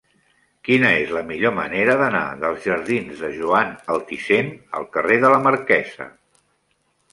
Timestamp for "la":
1.17-1.21, 5.37-5.41